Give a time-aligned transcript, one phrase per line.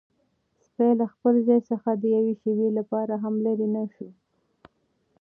[0.65, 4.07] سپی له خپل ځای څخه د یوې شېبې لپاره هم لیرې نه شو.